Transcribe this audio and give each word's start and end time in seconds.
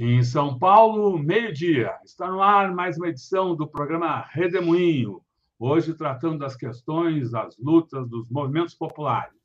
Em 0.00 0.22
São 0.22 0.56
Paulo, 0.56 1.18
meio-dia. 1.18 1.92
Está 2.04 2.30
no 2.30 2.40
ar 2.40 2.72
mais 2.72 2.96
uma 2.96 3.08
edição 3.08 3.56
do 3.56 3.66
programa 3.66 4.24
Redemoinho. 4.30 5.20
Hoje 5.58 5.92
tratando 5.92 6.38
das 6.38 6.54
questões, 6.54 7.32
das 7.32 7.58
lutas, 7.58 8.08
dos 8.08 8.30
movimentos 8.30 8.76
populares. 8.76 9.37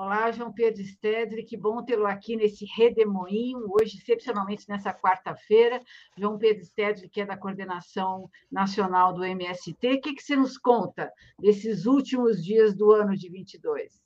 Olá, 0.00 0.30
João 0.30 0.52
Pedro 0.52 0.80
Stedley, 0.84 1.44
que 1.44 1.56
bom 1.56 1.84
tê-lo 1.84 2.06
aqui 2.06 2.36
nesse 2.36 2.64
redemoinho, 2.64 3.66
hoje, 3.68 3.98
excepcionalmente 3.98 4.68
nessa 4.68 4.94
quarta-feira. 4.94 5.82
João 6.16 6.38
Pedro 6.38 6.64
Stedley, 6.64 7.08
que 7.08 7.22
é 7.22 7.26
da 7.26 7.36
coordenação 7.36 8.30
nacional 8.48 9.12
do 9.12 9.24
MST, 9.24 9.94
o 9.94 10.00
que, 10.00 10.14
que 10.14 10.22
você 10.22 10.36
nos 10.36 10.56
conta 10.56 11.12
desses 11.40 11.84
últimos 11.84 12.44
dias 12.44 12.76
do 12.76 12.92
ano 12.92 13.16
de 13.16 13.28
22? 13.28 14.00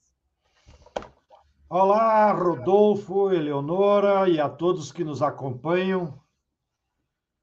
Olá, 1.69 2.33
Rodolfo, 2.33 3.31
Eleonora 3.31 4.27
e 4.31 4.41
a 4.41 4.49
todos 4.49 4.91
que 4.91 5.05
nos 5.05 5.21
acompanham 5.21 6.19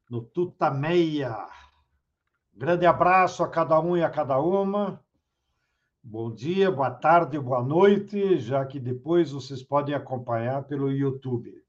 no 0.09 0.23
Tutameia. 0.23 1.37
Grande 2.51 2.87
abraço 2.87 3.43
a 3.43 3.47
cada 3.47 3.79
um 3.79 3.95
e 3.95 4.03
a 4.03 4.09
cada 4.09 4.39
uma. 4.39 4.99
Bom 6.01 6.33
dia, 6.33 6.71
boa 6.71 6.89
tarde, 6.89 7.37
boa 7.37 7.61
noite, 7.61 8.39
já 8.39 8.65
que 8.65 8.79
depois 8.79 9.31
vocês 9.31 9.61
podem 9.61 9.93
acompanhar 9.93 10.63
pelo 10.63 10.89
YouTube. 10.89 11.61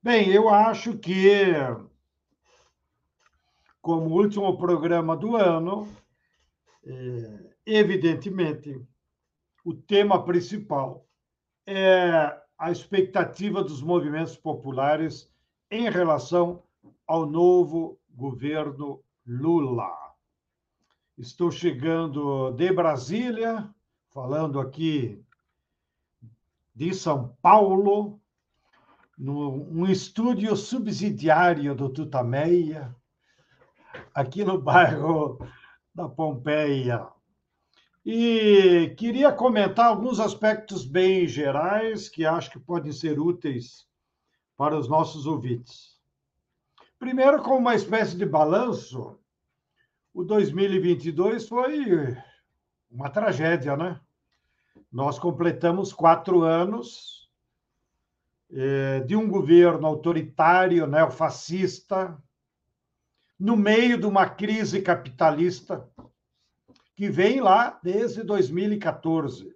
Bem, 0.00 0.28
eu 0.28 0.48
acho 0.48 0.96
que, 0.96 1.42
como 3.82 4.14
último 4.14 4.56
programa 4.56 5.16
do 5.16 5.36
ano, 5.36 5.92
é, 6.86 7.50
evidentemente, 7.66 8.80
o 9.64 9.74
tema 9.74 10.24
principal 10.24 11.04
é 11.66 12.40
a 12.56 12.70
expectativa 12.70 13.64
dos 13.64 13.82
movimentos 13.82 14.36
populares 14.36 15.28
em 15.72 15.90
relação 15.90 16.62
ao 17.04 17.26
novo 17.26 17.98
governo 18.08 19.02
Lula. 19.26 20.07
Estou 21.18 21.50
chegando 21.50 22.52
de 22.52 22.72
Brasília, 22.72 23.68
falando 24.08 24.60
aqui 24.60 25.20
de 26.72 26.94
São 26.94 27.36
Paulo, 27.42 28.20
num 29.18 29.84
estúdio 29.88 30.54
subsidiário 30.54 31.74
do 31.74 31.88
Tutameia, 31.88 32.94
aqui 34.14 34.44
no 34.44 34.62
bairro 34.62 35.44
da 35.92 36.08
Pompeia. 36.08 37.08
E 38.06 38.94
queria 38.96 39.32
comentar 39.32 39.86
alguns 39.86 40.20
aspectos 40.20 40.84
bem 40.84 41.26
gerais 41.26 42.08
que 42.08 42.24
acho 42.24 42.48
que 42.48 42.60
podem 42.60 42.92
ser 42.92 43.18
úteis 43.18 43.88
para 44.56 44.78
os 44.78 44.88
nossos 44.88 45.26
ouvintes. 45.26 45.98
Primeiro, 46.96 47.42
como 47.42 47.58
uma 47.58 47.74
espécie 47.74 48.16
de 48.16 48.24
balanço, 48.24 49.17
o 50.18 50.24
2022 50.24 51.46
foi 51.46 52.16
uma 52.90 53.08
tragédia, 53.08 53.76
né? 53.76 54.00
Nós 54.90 55.16
completamos 55.16 55.92
quatro 55.92 56.42
anos 56.42 57.30
é, 58.50 58.98
de 58.98 59.14
um 59.14 59.28
governo 59.28 59.86
autoritário, 59.86 60.88
neofascista, 60.88 62.20
no 63.38 63.56
meio 63.56 63.96
de 63.96 64.06
uma 64.06 64.28
crise 64.28 64.82
capitalista 64.82 65.88
que 66.96 67.08
vem 67.08 67.40
lá 67.40 67.78
desde 67.80 68.24
2014, 68.24 69.54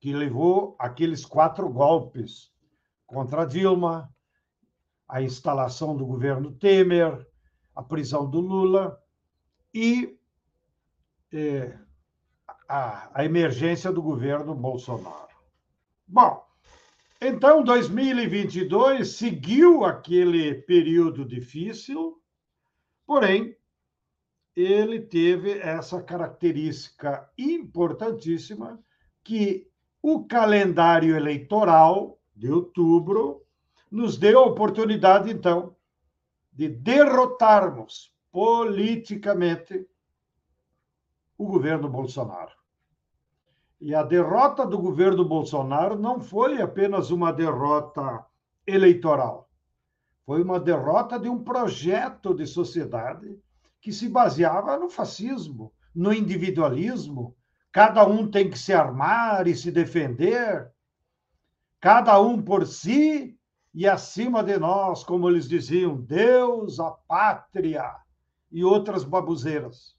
que 0.00 0.12
levou 0.12 0.74
aqueles 0.76 1.24
quatro 1.24 1.68
golpes 1.68 2.50
contra 3.06 3.46
Dilma, 3.46 4.12
a 5.08 5.22
instalação 5.22 5.96
do 5.96 6.04
governo 6.04 6.50
Temer, 6.50 7.24
a 7.76 7.80
prisão 7.80 8.28
do 8.28 8.40
Lula 8.40 9.00
e 9.76 10.18
é, 11.30 11.76
a, 12.66 13.10
a 13.12 13.24
emergência 13.26 13.92
do 13.92 14.00
governo 14.00 14.54
Bolsonaro. 14.54 15.36
Bom, 16.08 16.42
então 17.20 17.62
2022 17.62 19.16
seguiu 19.16 19.84
aquele 19.84 20.54
período 20.54 21.26
difícil, 21.26 22.18
porém 23.06 23.54
ele 24.56 24.98
teve 24.98 25.58
essa 25.58 26.02
característica 26.02 27.30
importantíssima 27.36 28.82
que 29.22 29.70
o 30.00 30.24
calendário 30.24 31.14
eleitoral 31.14 32.18
de 32.34 32.50
outubro 32.50 33.44
nos 33.90 34.16
deu 34.16 34.38
a 34.38 34.46
oportunidade, 34.46 35.30
então, 35.30 35.76
de 36.50 36.66
derrotarmos 36.66 38.15
politicamente 38.36 39.88
o 41.38 41.46
governo 41.46 41.88
Bolsonaro. 41.88 42.52
E 43.80 43.94
a 43.94 44.02
derrota 44.02 44.66
do 44.66 44.76
governo 44.76 45.24
Bolsonaro 45.24 45.98
não 45.98 46.20
foi 46.20 46.60
apenas 46.60 47.10
uma 47.10 47.32
derrota 47.32 48.26
eleitoral, 48.66 49.48
foi 50.26 50.42
uma 50.42 50.60
derrota 50.60 51.18
de 51.18 51.30
um 51.30 51.42
projeto 51.42 52.34
de 52.34 52.46
sociedade 52.46 53.40
que 53.80 53.90
se 53.90 54.06
baseava 54.06 54.76
no 54.76 54.90
fascismo, 54.90 55.72
no 55.94 56.12
individualismo. 56.12 57.34
Cada 57.72 58.06
um 58.06 58.30
tem 58.30 58.50
que 58.50 58.58
se 58.58 58.74
armar 58.74 59.46
e 59.46 59.56
se 59.56 59.70
defender, 59.70 60.70
cada 61.80 62.20
um 62.20 62.42
por 62.42 62.66
si 62.66 63.34
e 63.72 63.88
acima 63.88 64.42
de 64.44 64.58
nós, 64.58 65.02
como 65.02 65.26
eles 65.26 65.48
diziam, 65.48 65.96
Deus, 65.96 66.78
a 66.78 66.90
pátria 66.90 68.04
e 68.56 68.64
outras 68.64 69.04
babuzeiras. 69.04 69.94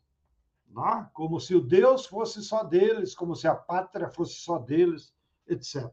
Né? 0.67 1.07
Como 1.13 1.39
se 1.39 1.53
o 1.53 1.61
Deus 1.61 2.07
fosse 2.07 2.41
só 2.41 2.63
deles, 2.63 3.13
como 3.13 3.35
se 3.35 3.47
a 3.47 3.53
pátria 3.53 4.09
fosse 4.09 4.33
só 4.37 4.57
deles, 4.57 5.13
etc. 5.47 5.87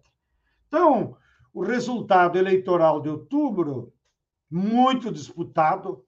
Então, 0.66 1.14
o 1.52 1.62
resultado 1.62 2.38
eleitoral 2.38 3.02
de 3.02 3.10
outubro, 3.10 3.92
muito 4.50 5.12
disputado, 5.12 6.06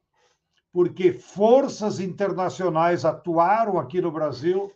porque 0.73 1.13
forças 1.13 2.01
internacionais 2.01 3.05
atuaram 3.05 3.79
aqui 3.79 4.01
no 4.01 4.11
Brasil, 4.11 4.73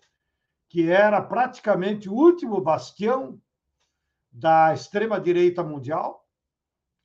que 0.68 0.91
era 0.91 1.22
praticamente 1.22 2.10
o 2.10 2.12
último 2.12 2.60
bastião 2.60 3.41
da 4.30 4.74
extrema-direita 4.74 5.64
mundial, 5.64 6.28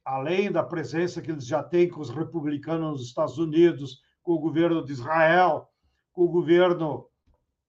além 0.04 0.52
da 0.52 0.64
presença 0.64 1.22
que 1.22 1.32
eles 1.32 1.48
já 1.48 1.64
têm 1.64 1.88
com 1.88 2.02
os 2.02 2.10
republicanos 2.10 2.92
nos 2.92 3.08
Estados 3.08 3.38
Unidos, 3.38 4.04
com 4.26 4.34
o 4.34 4.40
governo 4.40 4.84
de 4.84 4.92
Israel, 4.92 5.70
com 6.12 6.24
o 6.24 6.28
governo 6.28 7.08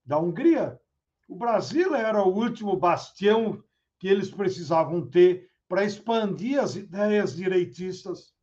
da 0.04 0.18
Hungria. 0.18 0.80
O 1.28 1.36
Brasil 1.36 1.94
era 1.94 2.22
o 2.22 2.34
último 2.34 2.74
bastião 2.76 3.62
que 3.98 4.08
eles 4.08 4.30
precisavam 4.30 5.06
ter 5.06 5.50
para 5.68 5.84
expandir 5.84 6.58
as 6.58 6.74
ideias 6.74 7.36
direitistas 7.36 8.34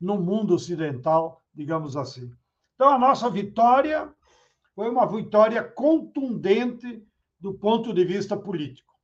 no 0.00 0.20
mundo 0.20 0.54
ocidental, 0.54 1.44
digamos 1.54 1.96
assim. 1.96 2.28
Então, 2.74 2.88
a 2.88 2.98
nossa 2.98 3.30
vitória 3.30 4.12
foi 4.74 4.90
uma 4.90 5.06
vitória 5.06 5.62
contundente 5.62 7.06
do 7.38 7.54
ponto 7.54 7.94
de 7.94 8.04
vista 8.04 8.36
político. 8.36 8.94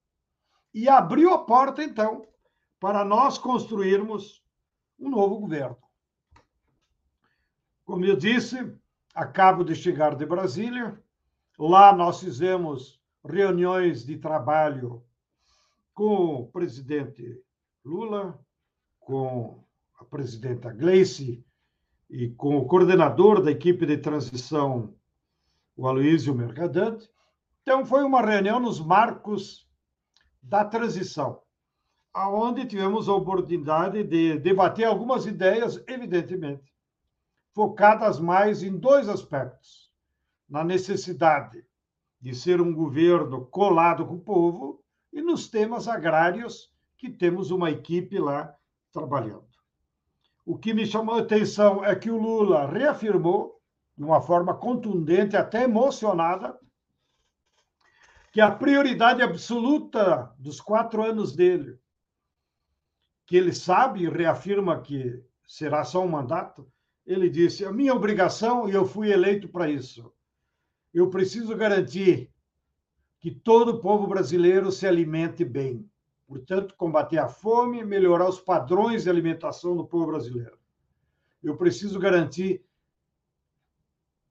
E 0.75 0.89
abriu 0.89 1.33
a 1.33 1.45
porta, 1.45 1.85
então, 1.85 2.27
para 2.81 3.05
nós 3.05 3.39
construirmos 3.39 4.43
um 4.99 5.09
novo 5.09 5.39
governo. 5.39 5.86
Como 7.87 8.05
eu 8.05 8.17
disse, 8.17 8.75
acabo 9.15 9.63
de 9.63 9.77
chegar 9.77 10.17
de 10.17 10.27
Brasília. 10.27 11.01
Lá 11.57 11.95
nós 11.95 12.19
fizemos 12.19 13.01
reuniões 13.25 14.05
de 14.05 14.19
trabalho 14.19 15.05
com 15.95 16.35
o 16.35 16.47
presidente 16.49 17.41
Lula, 17.85 18.45
com 18.99 19.65
a 20.01 20.05
presidenta 20.05 20.73
Gleice 20.73 21.45
e 22.11 22.29
com 22.31 22.57
o 22.57 22.67
coordenador 22.67 23.41
da 23.41 23.53
equipe 23.53 23.87
de 23.87 23.99
transição, 23.99 24.93
o 25.77 25.87
Aloysio 25.87 26.35
Mercadante. 26.35 27.09
Então, 27.63 27.87
foi 27.87 28.03
uma 28.03 28.21
reunião 28.21 28.59
nos 28.59 28.81
marcos 28.81 29.65
da 30.43 30.65
transição, 30.65 31.41
aonde 32.13 32.67
tivemos 32.67 33.09
a 33.09 33.15
oportunidade 33.15 34.03
de 34.03 34.41
debater 34.41 34.87
algumas 34.87 35.25
ideias, 35.25 35.81
evidentemente, 35.87 36.76
focadas 37.57 38.21
mais 38.21 38.63
em 38.63 38.77
dois 38.77 39.09
aspectos: 39.09 39.91
na 40.47 40.63
necessidade 40.63 41.65
de 42.21 42.35
ser 42.35 42.61
um 42.61 42.71
governo 42.71 43.47
colado 43.47 44.05
com 44.05 44.17
o 44.17 44.21
povo 44.21 44.85
e 45.11 45.23
nos 45.23 45.49
temas 45.49 45.89
agrários, 45.89 46.71
que 46.99 47.09
temos 47.09 47.51
uma 47.51 47.71
equipe 47.71 48.19
lá 48.19 48.55
trabalhando. 48.93 49.47
O 50.45 50.59
que 50.59 50.75
me 50.75 50.85
chamou 50.85 51.15
a 51.15 51.21
atenção 51.21 51.83
é 51.83 51.97
que 51.97 52.11
o 52.11 52.19
Lula 52.19 52.67
reafirmou, 52.67 53.59
de 53.97 54.05
uma 54.05 54.21
forma 54.21 54.55
contundente, 54.55 55.35
até 55.35 55.63
emocionada, 55.63 56.59
que 58.33 58.41
a 58.41 58.51
prioridade 58.51 59.23
absoluta 59.23 60.31
dos 60.39 60.61
quatro 60.61 61.03
anos 61.03 61.35
dele, 61.35 61.79
que 63.25 63.35
ele 63.35 63.55
sabe 63.55 64.03
e 64.03 64.11
reafirma 64.11 64.83
que 64.83 65.25
será 65.47 65.85
só 65.85 66.05
um 66.05 66.09
mandato, 66.09 66.71
ele 67.07 67.31
disse: 67.31 67.65
a 67.65 67.73
minha 67.73 67.95
obrigação, 67.95 68.69
e 68.69 68.73
eu 68.73 68.85
fui 68.85 69.13
eleito 69.13 69.49
para 69.49 69.71
isso, 69.71 70.13
eu 70.93 71.09
preciso 71.09 71.55
garantir 71.57 72.31
que 73.21 73.31
todo 73.31 73.71
o 73.71 73.81
povo 73.81 74.07
brasileiro 74.07 74.73
se 74.73 74.87
alimente 74.87 75.45
bem. 75.45 75.89
Portanto, 76.27 76.75
combater 76.77 77.19
a 77.19 77.29
fome, 77.29 77.85
melhorar 77.85 78.29
os 78.29 78.41
padrões 78.41 79.05
de 79.05 79.11
alimentação 79.11 79.77
do 79.77 79.87
povo 79.87 80.07
brasileiro. 80.07 80.59
Eu 81.43 81.57
preciso 81.57 82.01
garantir 82.01 82.65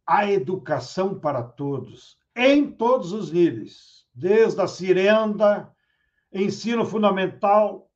a 0.06 0.30
educação 0.30 1.18
para 1.18 1.42
todos, 1.42 2.20
em 2.36 2.70
todos 2.70 3.14
os 3.14 3.32
níveis, 3.32 4.06
desde 4.14 4.62
a 4.62 4.68
cirenda, 4.68 5.74
ensino 6.32 6.86
fundamental 6.86 7.90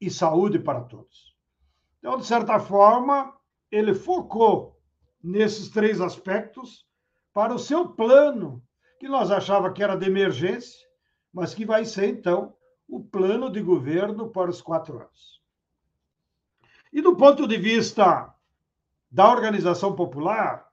e 0.00 0.10
saúde 0.10 0.58
para 0.58 0.80
todos. 0.80 1.34
Então, 1.98 2.18
de 2.18 2.26
certa 2.26 2.58
forma, 2.58 3.32
ele 3.74 3.92
focou 3.92 4.80
nesses 5.20 5.68
três 5.68 6.00
aspectos 6.00 6.86
para 7.32 7.52
o 7.52 7.58
seu 7.58 7.88
plano, 7.88 8.62
que 9.00 9.08
nós 9.08 9.32
achava 9.32 9.72
que 9.72 9.82
era 9.82 9.96
de 9.96 10.06
emergência, 10.06 10.86
mas 11.32 11.52
que 11.52 11.66
vai 11.66 11.84
ser, 11.84 12.08
então, 12.08 12.54
o 12.88 13.02
plano 13.02 13.50
de 13.50 13.60
governo 13.60 14.30
para 14.30 14.48
os 14.48 14.62
quatro 14.62 15.00
anos. 15.00 15.42
E 16.92 17.02
do 17.02 17.16
ponto 17.16 17.48
de 17.48 17.56
vista 17.56 18.32
da 19.10 19.28
organização 19.28 19.96
popular, 19.96 20.68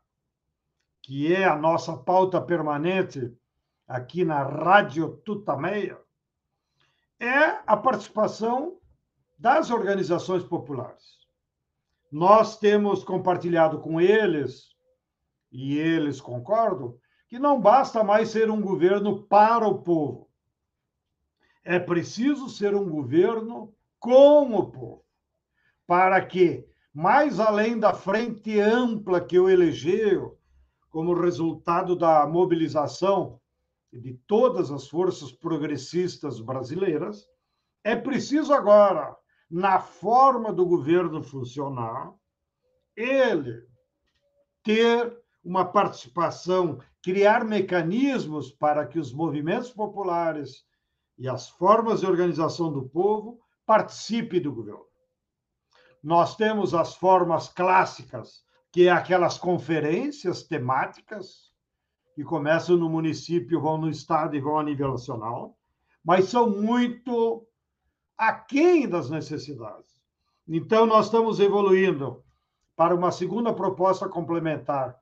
que 1.02 1.34
é 1.34 1.46
a 1.46 1.56
nossa 1.56 1.98
pauta 1.98 2.40
permanente 2.40 3.36
aqui 3.88 4.24
na 4.24 4.44
Rádio 4.44 5.18
Tutameia, 5.26 6.00
é 7.20 7.64
a 7.66 7.76
participação 7.76 8.80
das 9.40 9.72
organizações 9.72 10.44
populares. 10.44 11.21
Nós 12.12 12.58
temos 12.60 13.04
compartilhado 13.04 13.80
com 13.80 14.02
eles, 14.02 14.76
e 15.52 15.78
eles 15.78 16.20
concordam, 16.20 16.98
que 17.28 17.40
não 17.40 17.62
basta 17.62 18.04
mais 18.04 18.30
ser 18.30 18.52
um 18.52 18.62
governo 18.62 19.24
para 19.24 19.66
o 19.66 19.82
povo. 19.82 20.30
É 21.64 21.80
preciso 21.80 22.50
ser 22.50 22.76
um 22.76 22.90
governo 22.90 23.74
com 23.98 24.54
o 24.54 24.70
povo, 24.70 25.06
para 25.88 26.24
que, 26.26 26.68
mais 26.94 27.40
além 27.40 27.80
da 27.80 27.94
frente 27.94 28.60
ampla 28.60 29.22
que 29.22 29.40
o 29.40 29.48
elegeu, 29.48 30.38
como 30.90 31.14
resultado 31.14 31.96
da 31.96 32.28
mobilização 32.28 33.40
de 33.94 34.14
todas 34.28 34.70
as 34.72 34.88
forças 34.88 35.32
progressistas 35.32 36.42
brasileiras, 36.42 37.26
é 37.84 37.96
preciso 37.96 38.54
agora, 38.54 39.16
na 39.52 39.82
forma 39.82 40.54
do 40.54 40.66
governo 40.66 41.22
funcionar, 41.22 42.14
ele 42.96 43.68
ter 44.64 45.14
uma 45.44 45.66
participação, 45.66 46.80
criar 47.04 47.44
mecanismos 47.44 48.50
para 48.50 48.86
que 48.88 48.98
os 48.98 49.12
movimentos 49.12 49.72
populares 49.72 50.64
e 51.18 51.28
as 51.28 51.50
formas 51.50 52.00
de 52.00 52.06
organização 52.06 52.72
do 52.72 52.88
povo 52.88 53.42
participem 53.66 54.42
do 54.42 54.54
governo. 54.54 54.86
Nós 56.02 56.38
temos 56.38 56.74
as 56.74 56.96
formas 56.96 57.50
clássicas, 57.50 58.44
que 58.72 58.88
é 58.88 58.92
aquelas 58.92 59.38
conferências 59.38 60.44
temáticas, 60.44 61.52
que 62.16 62.24
começam 62.24 62.78
no 62.78 62.90
município, 62.90 63.60
vão 63.60 63.78
no 63.78 63.90
estado 63.90 64.36
e 64.36 64.40
vão 64.40 64.58
a 64.58 64.64
nível 64.64 64.92
nacional, 64.92 65.58
mas 66.04 66.26
são 66.26 66.50
muito 66.50 67.46
aquém 68.22 68.88
das 68.88 69.10
necessidades. 69.10 70.00
Então, 70.48 70.86
nós 70.86 71.06
estamos 71.06 71.40
evoluindo 71.40 72.24
para 72.76 72.94
uma 72.94 73.12
segunda 73.12 73.52
proposta 73.52 74.08
complementar, 74.08 74.96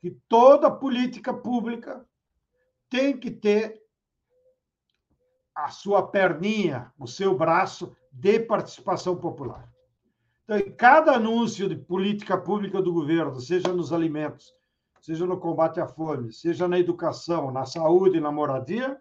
que 0.00 0.12
toda 0.28 0.70
política 0.70 1.34
pública 1.34 2.06
tem 2.88 3.18
que 3.18 3.28
ter 3.28 3.82
a 5.52 5.68
sua 5.68 6.06
perninha, 6.06 6.92
o 6.96 7.08
seu 7.08 7.36
braço 7.36 7.92
de 8.12 8.38
participação 8.38 9.16
popular. 9.16 9.68
Então, 10.44 10.56
em 10.56 10.70
cada 10.70 11.14
anúncio 11.14 11.68
de 11.68 11.74
política 11.74 12.38
pública 12.38 12.80
do 12.80 12.92
governo, 12.92 13.40
seja 13.40 13.72
nos 13.72 13.92
alimentos, 13.92 14.54
seja 15.00 15.26
no 15.26 15.40
combate 15.40 15.80
à 15.80 15.88
fome, 15.88 16.32
seja 16.32 16.68
na 16.68 16.78
educação, 16.78 17.50
na 17.50 17.66
saúde 17.66 18.20
na 18.20 18.30
moradia, 18.30 18.96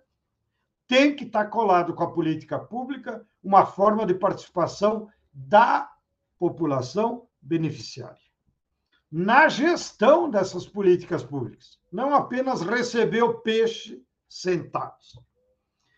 tem 0.88 1.15
que 1.15 1.25
estar 1.25 1.45
colado 1.45 1.94
com 1.94 2.04
a 2.04 2.12
política 2.12 2.57
pública 2.57 3.24
uma 3.44 3.65
forma 3.65 4.06
de 4.06 4.13
participação 4.13 5.09
da 5.33 5.89
população 6.38 7.27
beneficiária. 7.41 8.18
Na 9.12 9.50
gestão 9.50 10.30
dessas 10.30 10.68
políticas 10.68 11.24
públicas, 11.24 11.80
não 11.91 12.13
apenas 12.13 12.62
receber 12.62 13.24
o 13.24 13.39
peixe 13.39 14.03
sentados. 14.27 15.19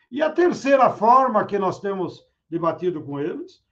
E 0.09 0.21
a 0.21 0.31
terceira 0.31 0.89
forma 0.89 1.45
que 1.45 1.59
nós 1.59 1.79
temos 1.79 2.25
debatido 2.49 3.03
com 3.03 3.19
eles 3.19 3.63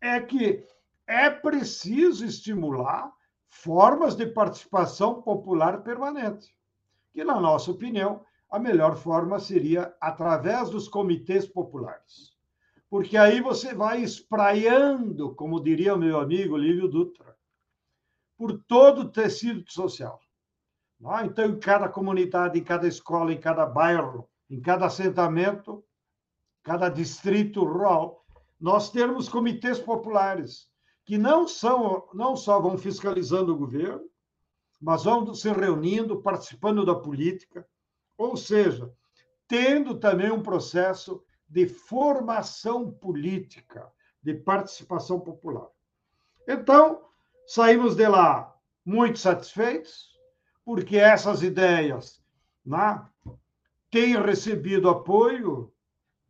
é 0.00 0.20
que 0.20 0.64
é 1.06 1.28
preciso 1.28 2.24
estimular 2.24 3.12
formas 3.48 4.14
de 4.14 4.26
participação 4.26 5.20
popular 5.22 5.82
permanente, 5.82 6.54
que, 7.12 7.24
na 7.24 7.40
nossa 7.40 7.70
opinião, 7.70 8.24
a 8.50 8.58
melhor 8.58 8.96
forma 8.96 9.38
seria 9.38 9.94
através 10.00 10.70
dos 10.70 10.88
comitês 10.88 11.46
populares. 11.46 12.32
Porque 12.90 13.16
aí 13.16 13.40
você 13.40 13.72
vai 13.72 14.02
espraiando, 14.02 15.32
como 15.36 15.62
diria 15.62 15.94
o 15.94 15.98
meu 15.98 16.18
amigo 16.18 16.56
Lívio 16.56 16.88
Dutra, 16.88 17.36
por 18.36 18.60
todo 18.64 19.02
o 19.02 19.08
tecido 19.08 19.70
social. 19.70 20.20
Então, 21.24 21.46
em 21.46 21.58
cada 21.58 21.88
comunidade, 21.88 22.58
em 22.58 22.64
cada 22.64 22.88
escola, 22.88 23.32
em 23.32 23.38
cada 23.38 23.64
bairro, 23.64 24.28
em 24.50 24.60
cada 24.60 24.86
assentamento, 24.86 25.84
cada 26.64 26.88
distrito 26.88 27.62
rural, 27.62 28.24
nós 28.60 28.90
temos 28.90 29.28
comitês 29.28 29.78
populares 29.78 30.68
que 31.04 31.16
não 31.16 31.46
são 31.46 32.08
não 32.12 32.36
só 32.36 32.60
vão 32.60 32.76
fiscalizando 32.76 33.52
o 33.54 33.56
governo, 33.56 34.04
mas 34.80 35.04
vão 35.04 35.32
se 35.32 35.50
reunindo, 35.52 36.20
participando 36.20 36.84
da 36.84 36.94
política, 36.94 37.66
ou 38.18 38.36
seja, 38.36 38.92
tendo 39.46 39.98
também 39.98 40.30
um 40.30 40.42
processo 40.42 41.22
de 41.50 41.66
formação 41.66 42.90
política, 42.90 43.90
de 44.22 44.32
participação 44.32 45.18
popular. 45.18 45.66
Então, 46.46 47.02
saímos 47.44 47.96
de 47.96 48.06
lá 48.06 48.56
muito 48.84 49.18
satisfeitos, 49.18 50.16
porque 50.64 50.96
essas 50.96 51.42
ideias 51.42 52.22
né, 52.64 53.04
têm 53.90 54.16
recebido 54.16 54.88
apoio, 54.88 55.72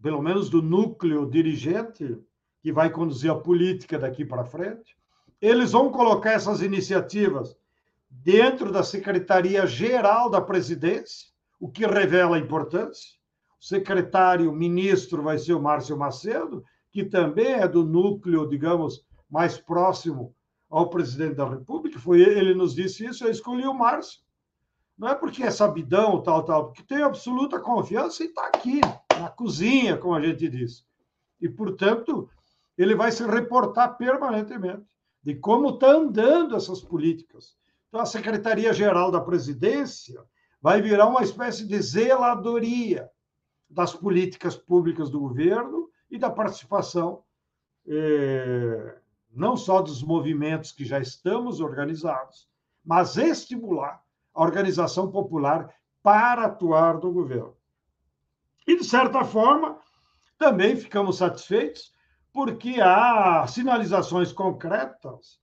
pelo 0.03 0.23
menos 0.23 0.49
do 0.49 0.62
núcleo 0.62 1.29
dirigente, 1.29 2.19
que 2.62 2.73
vai 2.73 2.89
conduzir 2.89 3.31
a 3.31 3.39
política 3.39 3.99
daqui 3.99 4.25
para 4.25 4.45
frente. 4.45 4.97
Eles 5.41 5.73
vão 5.73 5.91
colocar 5.91 6.33
essas 6.33 6.62
iniciativas 6.62 7.57
dentro 8.09 8.73
da 8.73 8.83
Secretaria-Geral 8.83 10.31
da 10.31 10.41
Presidência, 10.41 11.29
o 11.59 11.71
que 11.71 11.87
revela 11.87 12.37
a 12.37 12.41
importância. 12.41 13.20
Secretário 13.61 14.50
ministro 14.52 15.23
vai 15.23 15.38
ser 15.38 15.52
o 15.52 15.61
Márcio 15.61 15.97
Macedo, 15.97 16.64
que 16.90 17.05
também 17.05 17.52
é 17.52 17.69
do 17.69 17.85
núcleo, 17.85 18.49
digamos, 18.49 19.05
mais 19.29 19.59
próximo 19.59 20.35
ao 20.71 20.88
presidente 20.88 21.35
da 21.35 21.47
República. 21.49 21.99
Foi 21.99 22.23
ele 22.23 22.55
nos 22.55 22.75
disse 22.75 23.05
isso, 23.05 23.25
eu 23.25 23.31
escolhi 23.31 23.67
o 23.67 23.75
Márcio. 23.75 24.21
Não 24.97 25.09
é 25.09 25.14
porque 25.14 25.43
é 25.43 25.50
sabidão, 25.50 26.23
tal, 26.23 26.43
tal, 26.43 26.67
porque 26.67 26.83
tem 26.83 27.02
absoluta 27.02 27.61
confiança 27.61 28.23
e 28.23 28.26
está 28.26 28.47
aqui, 28.47 28.81
na 29.19 29.29
cozinha, 29.29 29.97
como 29.97 30.14
a 30.14 30.23
gente 30.23 30.49
diz. 30.49 30.85
E, 31.38 31.49
portanto, 31.49 32.29
ele 32.79 32.95
vai 32.95 33.12
se 33.12 33.25
reportar 33.26 33.97
permanentemente 33.99 34.85
de 35.23 35.35
como 35.35 35.71
está 35.71 35.93
andando 35.93 36.57
essas 36.57 36.81
políticas. 36.81 37.57
Então, 37.88 38.00
a 38.00 38.07
Secretaria-Geral 38.07 39.11
da 39.11 39.21
Presidência 39.21 40.23
vai 40.62 40.81
virar 40.81 41.07
uma 41.07 41.23
espécie 41.23 41.67
de 41.67 41.81
zeladoria 41.81 43.09
das 43.71 43.95
políticas 43.95 44.57
públicas 44.57 45.09
do 45.09 45.21
governo 45.21 45.89
e 46.11 46.19
da 46.19 46.29
participação, 46.29 47.23
eh, 47.87 48.99
não 49.33 49.57
só 49.57 49.81
dos 49.81 50.03
movimentos 50.03 50.73
que 50.73 50.85
já 50.85 50.99
estamos 50.99 51.61
organizados, 51.61 52.49
mas 52.85 53.17
estimular 53.17 54.03
a 54.35 54.43
organização 54.43 55.11
popular 55.11 55.73
para 56.03 56.47
atuar 56.47 56.95
no 56.95 57.12
governo. 57.12 57.55
E, 58.67 58.77
de 58.77 58.85
certa 58.85 59.25
forma, 59.25 59.79
também 60.37 60.77
ficamos 60.77 61.19
satisfeitos 61.19 61.95
porque 62.33 62.81
há 62.81 63.47
sinalizações 63.47 64.33
concretas 64.33 65.41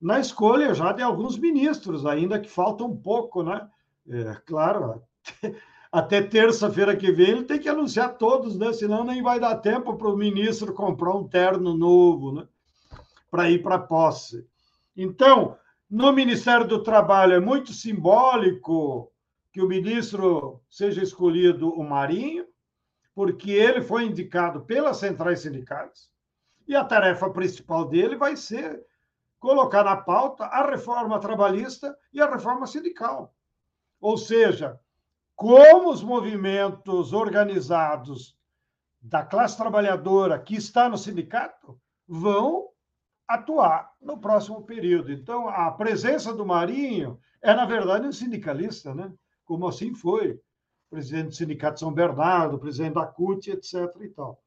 na 0.00 0.18
escolha 0.18 0.74
já 0.74 0.92
de 0.92 1.02
alguns 1.02 1.38
ministros, 1.38 2.06
ainda 2.06 2.40
que 2.40 2.48
falta 2.48 2.84
um 2.84 2.96
pouco, 2.96 3.42
né? 3.42 3.68
É, 4.08 4.34
claro, 4.46 5.02
até 5.92 6.22
terça-feira 6.22 6.96
que 6.96 7.10
vem 7.10 7.30
ele 7.30 7.44
tem 7.44 7.58
que 7.58 7.68
anunciar 7.68 8.16
todos, 8.16 8.56
né? 8.56 8.72
Senão 8.72 9.04
nem 9.04 9.22
vai 9.22 9.40
dar 9.40 9.56
tempo 9.56 9.96
para 9.96 10.08
o 10.08 10.16
ministro 10.16 10.72
comprar 10.72 11.14
um 11.14 11.26
terno 11.26 11.76
novo, 11.76 12.32
né? 12.32 12.46
Para 13.30 13.50
ir 13.50 13.62
para 13.62 13.78
posse. 13.78 14.46
Então, 14.96 15.56
no 15.90 16.12
Ministério 16.12 16.66
do 16.66 16.82
Trabalho 16.82 17.34
é 17.34 17.40
muito 17.40 17.72
simbólico 17.72 19.10
que 19.52 19.60
o 19.60 19.66
ministro 19.66 20.60
seja 20.70 21.02
escolhido 21.02 21.68
o 21.70 21.82
Marinho, 21.82 22.46
porque 23.14 23.50
ele 23.50 23.82
foi 23.82 24.04
indicado 24.04 24.60
pelas 24.60 24.98
centrais 24.98 25.40
sindicais 25.40 26.08
e 26.68 26.76
a 26.76 26.84
tarefa 26.84 27.28
principal 27.30 27.84
dele 27.84 28.14
vai 28.14 28.36
ser 28.36 28.80
colocar 29.40 29.82
na 29.82 29.96
pauta 29.96 30.44
a 30.44 30.64
reforma 30.64 31.18
trabalhista 31.18 31.96
e 32.12 32.20
a 32.20 32.30
reforma 32.30 32.66
sindical. 32.66 33.34
Ou 34.00 34.16
seja, 34.16 34.78
como 35.40 35.90
os 35.90 36.02
movimentos 36.02 37.14
organizados 37.14 38.36
da 39.00 39.24
classe 39.24 39.56
trabalhadora 39.56 40.38
que 40.38 40.54
está 40.54 40.86
no 40.86 40.98
sindicato 40.98 41.80
vão 42.06 42.68
atuar 43.26 43.90
no 44.02 44.18
próximo 44.18 44.62
período. 44.66 45.10
Então, 45.10 45.48
a 45.48 45.70
presença 45.70 46.34
do 46.34 46.44
Marinho 46.44 47.18
é, 47.40 47.54
na 47.54 47.64
verdade, 47.64 48.06
um 48.06 48.12
sindicalista, 48.12 48.94
né? 48.94 49.10
como 49.46 49.66
assim 49.66 49.94
foi. 49.94 50.38
Presidente 50.90 51.28
do 51.28 51.34
Sindicato 51.34 51.80
São 51.80 51.90
Bernardo, 51.90 52.58
presidente 52.58 52.96
da 52.96 53.06
CUT, 53.06 53.50
etc. 53.50 53.74
E 54.02 54.10
tal. 54.10 54.42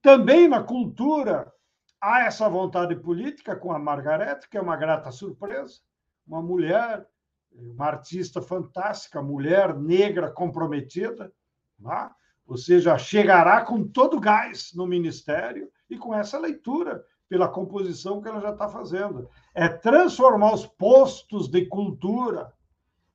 Também 0.00 0.46
na 0.46 0.62
cultura, 0.62 1.52
há 2.00 2.20
essa 2.26 2.48
vontade 2.48 2.94
política 2.94 3.56
com 3.56 3.72
a 3.72 3.80
Margarete, 3.80 4.48
que 4.48 4.56
é 4.56 4.60
uma 4.60 4.76
grata 4.76 5.10
surpresa, 5.10 5.80
uma 6.24 6.40
mulher 6.40 7.04
uma 7.52 7.86
artista 7.86 8.40
fantástica, 8.40 9.22
mulher 9.22 9.76
negra 9.76 10.30
comprometida, 10.30 11.32
né? 11.78 12.10
ou 12.46 12.56
seja, 12.56 12.98
chegará 12.98 13.64
com 13.64 13.86
todo 13.86 14.20
gás 14.20 14.72
no 14.74 14.86
ministério 14.86 15.70
e 15.88 15.96
com 15.96 16.14
essa 16.14 16.38
leitura 16.38 17.04
pela 17.28 17.48
composição 17.48 18.20
que 18.20 18.28
ela 18.28 18.40
já 18.40 18.50
está 18.50 18.68
fazendo. 18.68 19.28
É 19.54 19.68
transformar 19.68 20.54
os 20.54 20.66
postos 20.66 21.48
de 21.48 21.66
cultura 21.66 22.52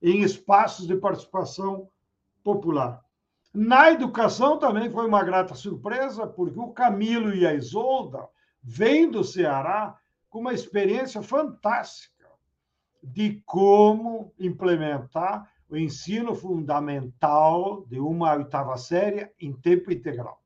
em 0.01 0.22
espaços 0.22 0.88
de 0.88 0.96
participação 0.96 1.89
popular. 2.44 3.04
Na 3.54 3.92
educação 3.92 4.58
também 4.58 4.89
foi 4.89 5.06
uma 5.06 5.24
grata 5.24 5.56
surpresa, 5.56 6.27
porque 6.27 6.60
o 6.60 6.72
Camilo 6.72 7.34
e 7.34 7.46
a 7.46 7.54
Isolda 7.54 8.27
vêm 8.62 9.10
do 9.10 9.24
Ceará 9.24 9.98
com 10.30 10.39
uma 10.39 10.54
experiência 10.54 11.22
fantástica 11.22 12.14
de 13.06 13.42
como 13.46 14.34
implementar 14.40 15.50
o 15.70 15.78
ensino 15.78 16.36
fundamental 16.36 17.86
de 17.88 18.00
uma 18.00 18.34
oitava 18.34 18.78
série 18.78 19.30
em 19.40 19.54
tempo 19.54 19.92
integral. 19.92 20.42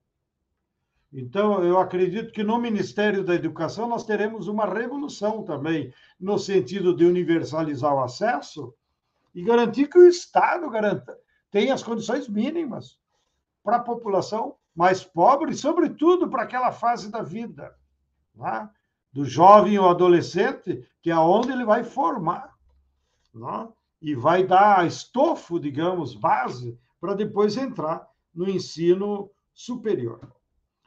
Então, 1.11 1.63
eu 1.63 1.79
acredito 1.79 2.31
que 2.31 2.43
no 2.43 2.59
Ministério 2.59 3.23
da 3.23 3.33
Educação 3.33 3.87
nós 3.87 4.05
teremos 4.05 4.47
uma 4.47 4.65
revolução 4.65 5.43
também, 5.43 5.93
no 6.19 6.37
sentido 6.37 6.95
de 6.95 7.05
universalizar 7.05 7.93
o 7.93 8.03
acesso 8.03 8.73
e 9.33 9.41
garantir 9.41 9.87
que 9.87 9.97
o 9.97 10.07
Estado 10.07 10.69
garanta, 10.69 11.17
tenha 11.49 11.73
as 11.73 11.81
condições 11.81 12.27
mínimas 12.27 12.99
para 13.63 13.77
a 13.77 13.83
população 13.83 14.55
mais 14.75 15.03
pobre, 15.03 15.55
sobretudo 15.55 16.29
para 16.29 16.43
aquela 16.43 16.71
fase 16.71 17.09
da 17.09 17.23
vida. 17.23 17.75
Né? 18.35 18.69
Do 19.11 19.25
jovem 19.25 19.77
ou 19.79 19.89
adolescente, 19.89 20.85
que 21.01 21.09
é 21.09 21.17
onde 21.17 21.51
ele 21.51 21.65
vai 21.65 21.83
formar, 21.83 22.53
né? 23.33 23.67
e 24.01 24.15
vai 24.15 24.45
dar 24.45 24.85
estofo, 24.87 25.59
digamos, 25.59 26.15
base, 26.15 26.77
para 26.99 27.13
depois 27.13 27.57
entrar 27.57 28.07
no 28.33 28.49
ensino 28.49 29.29
superior. 29.53 30.19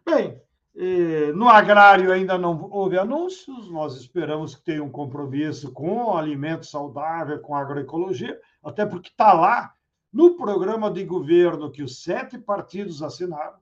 Bem, 0.05 0.41
eh, 0.75 1.33
no 1.35 1.49
agrário 1.49 2.13
ainda 2.13 2.39
não 2.39 2.69
houve 2.71 2.99
anúncios, 2.99 3.71
nós 3.71 3.97
esperamos 3.97 4.55
que 4.55 4.65
tenha 4.65 4.83
um 4.83 4.91
compromisso 4.91 5.71
com 5.73 6.17
alimento 6.17 6.65
saudável, 6.65 7.39
com 7.41 7.55
agroecologia, 7.55 8.41
até 8.63 8.87
porque 8.87 9.11
está 9.11 9.33
lá 9.33 9.75
no 10.13 10.37
programa 10.37 10.91
de 10.91 11.05
governo 11.05 11.71
que 11.71 11.83
os 11.83 12.03
sete 12.03 12.39
partidos 12.39 13.03
assinaram, 13.03 13.59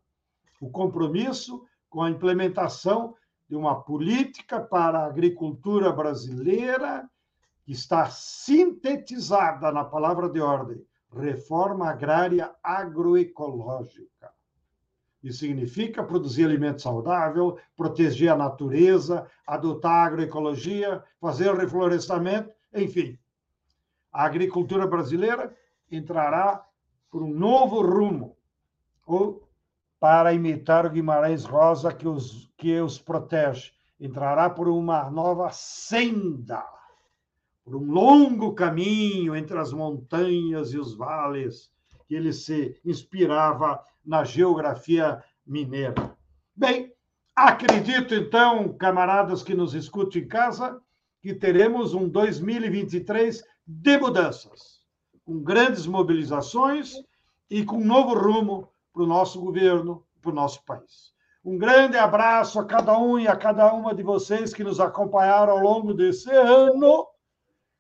o 0.61 0.71
compromisso 0.71 1.65
com 1.89 2.03
a 2.03 2.11
implementação 2.11 3.17
de 3.51 3.57
uma 3.57 3.83
política 3.83 4.61
para 4.61 5.01
a 5.01 5.07
agricultura 5.07 5.91
brasileira 5.91 7.11
que 7.65 7.73
está 7.73 8.09
sintetizada 8.09 9.73
na 9.73 9.85
palavra 9.85 10.29
de 10.31 10.41
ordem: 10.41 10.81
reforma 11.13 11.91
agrária 11.91 12.55
agroecológica. 12.63 14.33
Isso 15.21 15.41
significa 15.41 16.05
produzir 16.05 16.45
alimento 16.45 16.81
saudável, 16.81 17.59
proteger 17.77 18.31
a 18.31 18.37
natureza, 18.37 19.27
adotar 19.45 20.05
a 20.05 20.07
agroecologia, 20.07 21.03
fazer 21.21 21.53
reflorestamento, 21.53 22.53
enfim. 22.73 23.19
A 24.13 24.27
agricultura 24.27 24.87
brasileira 24.87 25.55
entrará 25.91 26.65
por 27.11 27.21
um 27.21 27.35
novo 27.35 27.83
rumo, 27.83 28.37
ou 29.05 29.50
para 30.01 30.33
imitar 30.33 30.87
o 30.87 30.91
Guimarães 30.91 31.45
Rosa 31.45 31.93
que 31.93 32.09
os, 32.09 32.51
que 32.57 32.81
os 32.81 32.99
protege. 32.99 33.71
Entrará 34.01 34.49
por 34.49 34.67
uma 34.67 35.11
nova 35.11 35.51
senda, 35.53 36.65
por 37.63 37.77
um 37.77 37.85
longo 37.85 38.55
caminho 38.55 39.37
entre 39.37 39.59
as 39.59 39.75
montanhas 39.75 40.73
e 40.73 40.79
os 40.79 40.97
vales, 40.97 41.71
que 42.09 42.15
ele 42.15 42.33
se 42.33 42.81
inspirava 42.83 43.85
na 44.03 44.25
geografia 44.25 45.23
mineira. 45.47 46.17
Bem, 46.57 46.91
acredito 47.37 48.15
então, 48.15 48.73
camaradas 48.73 49.43
que 49.43 49.55
nos 49.55 49.75
escutam 49.75 50.23
em 50.23 50.27
casa, 50.27 50.81
que 51.21 51.35
teremos 51.35 51.93
um 51.93 52.09
2023 52.09 53.45
de 53.67 53.99
mudanças, 53.99 54.81
com 55.27 55.43
grandes 55.43 55.87
mobilizações 55.87 56.95
e 57.51 57.63
com 57.63 57.77
um 57.77 57.85
novo 57.85 58.15
rumo 58.15 58.71
para 58.93 59.03
o 59.03 59.07
nosso 59.07 59.41
governo, 59.41 60.05
para 60.21 60.31
o 60.31 60.35
nosso 60.35 60.65
país. 60.65 61.11
Um 61.43 61.57
grande 61.57 61.97
abraço 61.97 62.61
a 62.61 62.67
cada 62.67 62.99
um 62.99 63.19
e 63.19 63.27
a 63.27 63.35
cada 63.35 63.73
uma 63.73 63.95
de 63.95 64.03
vocês 64.03 64.53
que 64.53 64.63
nos 64.63 64.79
acompanharam 64.79 65.55
ao 65.55 65.59
longo 65.59 65.95
desse 65.95 66.31
ano. 66.31 67.07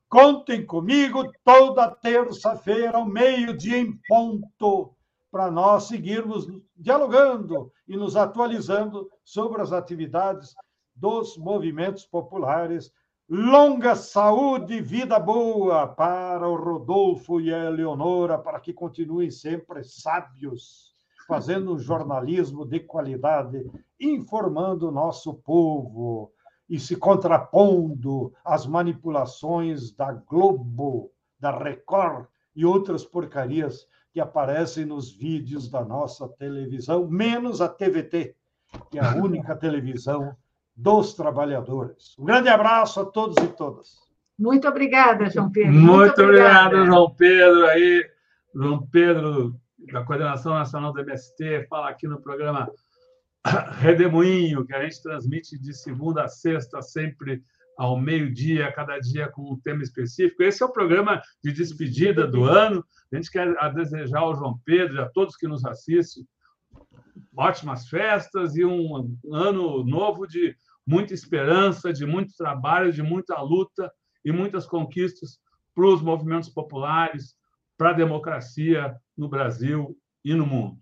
Contem 0.08 0.64
comigo 0.64 1.30
toda 1.44 1.90
terça-feira, 1.90 2.96
ao 2.96 3.04
meio-dia 3.04 3.76
em 3.76 3.92
ponto, 4.08 4.94
para 5.30 5.50
nós 5.50 5.84
seguirmos 5.84 6.48
dialogando 6.74 7.70
e 7.86 7.96
nos 7.96 8.16
atualizando 8.16 9.10
sobre 9.22 9.60
as 9.60 9.72
atividades 9.72 10.54
dos 10.96 11.36
movimentos 11.36 12.06
populares. 12.06 12.90
Longa 13.28 13.94
saúde 13.94 14.74
e 14.74 14.80
vida 14.80 15.18
boa 15.18 15.86
para 15.86 16.48
o 16.48 16.56
Rodolfo 16.56 17.40
e 17.40 17.52
a 17.54 17.66
Eleonora, 17.66 18.38
para 18.38 18.58
que 18.58 18.72
continuem 18.72 19.30
sempre 19.30 19.84
sábios 19.84 20.90
fazendo 21.30 21.72
um 21.72 21.78
jornalismo 21.78 22.66
de 22.66 22.80
qualidade, 22.80 23.64
informando 24.00 24.88
o 24.88 24.90
nosso 24.90 25.32
povo 25.32 26.32
e 26.68 26.76
se 26.80 26.96
contrapondo 26.96 28.32
às 28.44 28.66
manipulações 28.66 29.92
da 29.92 30.10
Globo, 30.10 31.12
da 31.38 31.56
Record 31.56 32.26
e 32.54 32.64
outras 32.66 33.04
porcarias 33.04 33.86
que 34.12 34.18
aparecem 34.18 34.84
nos 34.84 35.12
vídeos 35.12 35.70
da 35.70 35.84
nossa 35.84 36.28
televisão, 36.28 37.06
menos 37.06 37.60
a 37.60 37.68
TVT, 37.68 38.34
que 38.90 38.98
é 38.98 39.04
a 39.04 39.14
única 39.22 39.54
televisão 39.54 40.36
dos 40.74 41.14
trabalhadores. 41.14 42.18
Um 42.18 42.24
grande 42.24 42.48
abraço 42.48 43.02
a 43.02 43.04
todos 43.04 43.36
e 43.36 43.46
todas. 43.46 44.00
Muito 44.36 44.66
obrigada, 44.66 45.30
João 45.30 45.48
Pedro. 45.52 45.74
Muito, 45.74 45.92
Muito 45.92 46.22
obrigado, 46.22 46.84
João 46.86 47.14
Pedro. 47.14 47.66
Aí, 47.66 48.04
João 48.52 48.84
Pedro 48.90 49.54
da 49.92 50.04
Coordenação 50.04 50.54
Nacional 50.54 50.92
do 50.92 51.00
MST, 51.00 51.66
fala 51.68 51.88
aqui 51.88 52.06
no 52.06 52.20
programa 52.20 52.70
Redemoinho, 53.80 54.64
que 54.64 54.74
a 54.74 54.82
gente 54.82 55.02
transmite 55.02 55.58
de 55.58 55.74
segunda 55.74 56.24
a 56.24 56.28
sexta, 56.28 56.80
sempre 56.80 57.42
ao 57.76 57.98
meio-dia, 57.98 58.72
cada 58.72 58.98
dia 58.98 59.28
com 59.28 59.52
um 59.52 59.60
tema 59.60 59.82
específico. 59.82 60.42
Esse 60.42 60.62
é 60.62 60.66
o 60.66 60.72
programa 60.72 61.20
de 61.42 61.52
despedida 61.52 62.26
do 62.26 62.44
ano. 62.44 62.84
A 63.12 63.16
gente 63.16 63.30
quer 63.30 63.54
desejar 63.74 64.20
ao 64.20 64.34
João 64.34 64.60
Pedro 64.64 64.96
e 64.96 65.00
a 65.00 65.08
todos 65.08 65.36
que 65.36 65.48
nos 65.48 65.64
assistem 65.64 66.24
ótimas 67.36 67.88
festas 67.88 68.56
e 68.56 68.64
um 68.64 69.16
ano 69.32 69.84
novo 69.84 70.26
de 70.26 70.54
muita 70.86 71.14
esperança, 71.14 71.92
de 71.92 72.04
muito 72.04 72.34
trabalho, 72.36 72.92
de 72.92 73.02
muita 73.02 73.40
luta 73.40 73.90
e 74.24 74.30
muitas 74.30 74.66
conquistas 74.66 75.38
para 75.74 75.86
os 75.86 76.02
movimentos 76.02 76.48
populares, 76.48 77.34
para 77.78 77.90
a 77.90 77.94
democracia 77.94 78.94
no 79.20 79.28
Brasil 79.28 79.94
e 80.24 80.34
no 80.34 80.46
mundo. 80.46 80.78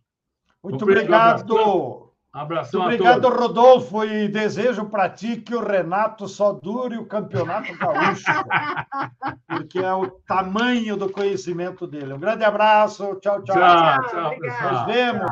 Muito 0.63 0.85
obrigado. 0.85 2.07
Abração 2.31 2.83
Obrigado, 2.83 3.29
Rodolfo, 3.31 4.05
e 4.05 4.29
desejo 4.29 4.85
para 4.85 5.09
ti 5.09 5.39
que 5.39 5.55
o 5.55 5.65
Renato 5.65 6.29
só 6.29 6.53
dure 6.53 6.97
o 6.97 7.07
campeonato 7.07 7.77
gaúcho, 7.77 8.31
porque 9.49 9.79
é 9.79 9.93
o 9.93 10.09
tamanho 10.09 10.97
do 10.97 11.11
conhecimento 11.11 11.87
dele. 11.87 12.13
Um 12.13 12.21
grande 12.21 12.45
abraço, 12.45 13.17
tchau, 13.17 13.43
tchau. 13.43 13.57
Tchau, 13.57 14.09
tchau, 14.09 14.39
pessoal. 14.39 14.73
Nos 14.73 14.95
vemos. 14.95 15.31